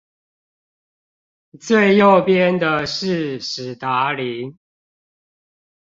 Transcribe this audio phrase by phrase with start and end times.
[1.59, 4.57] 最右邊的是史達林